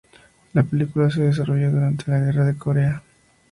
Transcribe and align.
La 0.53 0.63
película 0.63 1.11
se 1.11 1.21
desarrolla 1.21 1.69
durante 1.69 2.05
la 2.09 2.17
Guerra 2.17 2.45
de 2.45 2.57
Corea. 2.57 3.03